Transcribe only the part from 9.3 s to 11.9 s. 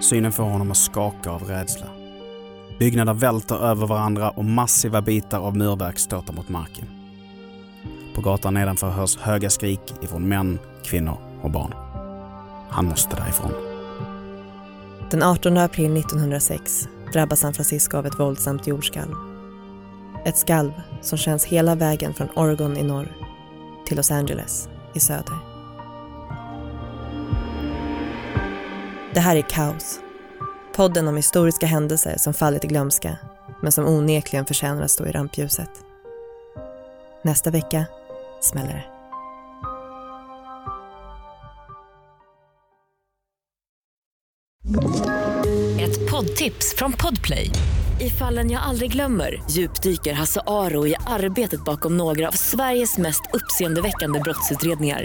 skrik ifrån män, kvinnor och barn.